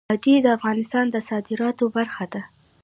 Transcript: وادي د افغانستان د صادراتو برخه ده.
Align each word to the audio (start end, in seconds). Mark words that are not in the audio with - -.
وادي 0.09 0.35
د 0.41 0.47
افغانستان 0.57 1.05
د 1.11 1.15
صادراتو 1.29 1.85
برخه 1.95 2.25
ده. 2.33 2.41